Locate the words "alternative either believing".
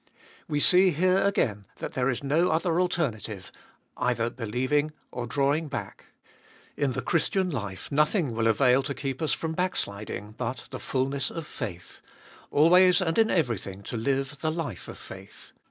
2.81-4.93